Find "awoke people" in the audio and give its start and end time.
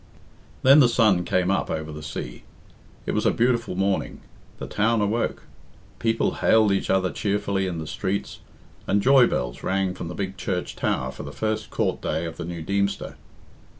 4.99-6.33